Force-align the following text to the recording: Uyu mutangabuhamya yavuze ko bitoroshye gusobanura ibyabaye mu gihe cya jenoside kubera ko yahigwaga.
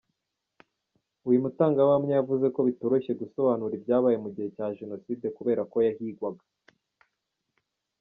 Uyu 1.27 1.43
mutangabuhamya 1.43 2.13
yavuze 2.19 2.45
ko 2.55 2.59
bitoroshye 2.67 3.11
gusobanura 3.21 3.73
ibyabaye 3.75 4.17
mu 4.23 4.29
gihe 4.35 4.47
cya 4.55 4.67
jenoside 4.77 5.25
kubera 5.37 5.61
ko 5.71 5.77
yahigwaga. 5.87 6.43